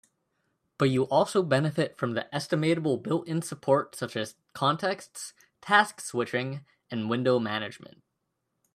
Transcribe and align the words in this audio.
But 0.79 0.89
you 0.89 1.03
also 1.03 1.43
benefit 1.43 1.95
from 1.95 2.13
the 2.15 2.27
estimable 2.33 2.97
built-in 2.97 3.43
support 3.43 3.95
such 3.95 4.17
as 4.17 4.33
contexts, 4.53 5.35
task 5.61 6.01
switching, 6.01 6.65
and 6.89 7.07
window 7.07 7.37
management. 7.37 8.01